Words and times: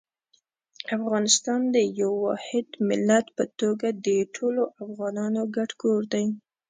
افغانستان 0.97 1.61
د 1.75 1.77
یو 2.01 2.11
واحد 2.25 2.67
ملت 2.89 3.25
په 3.37 3.43
توګه 3.59 3.87
د 4.05 4.07
ټولو 4.35 4.61
افغانانو 4.85 5.41
ګډ 5.55 5.69
کور 5.81 6.01
دی. 6.13 6.25